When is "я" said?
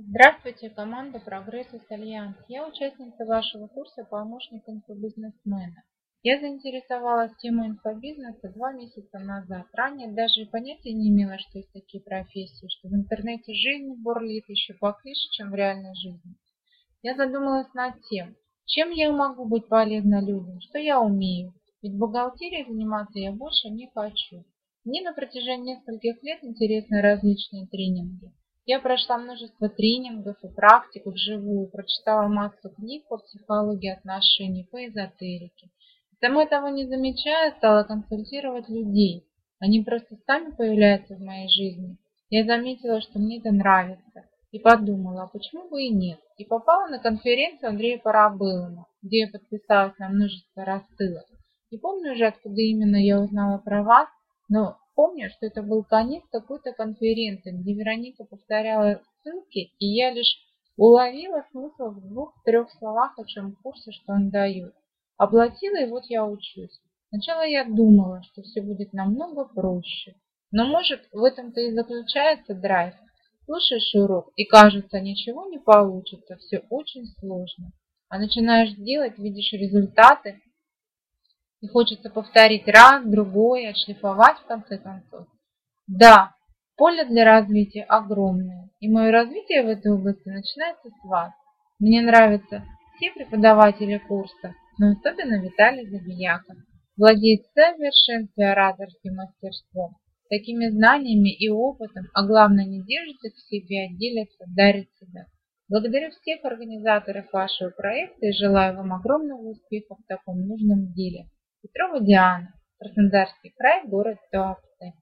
2.46-2.68, 6.22-6.38, 17.02-17.16, 18.90-19.10, 20.78-21.00, 23.18-23.32, 28.68-28.80, 42.28-42.44, 49.20-49.28, 52.96-53.18, 59.86-60.10, 66.06-66.26, 67.46-67.64